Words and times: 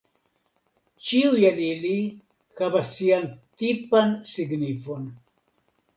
Ĉiuj 1.09 1.43
el 1.49 1.59
ili 1.65 1.91
havas 2.61 2.89
sian 2.97 3.27
tipan 3.63 4.17
signifon. 4.35 5.07